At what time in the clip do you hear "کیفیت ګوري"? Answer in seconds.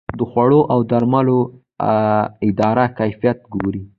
2.97-3.83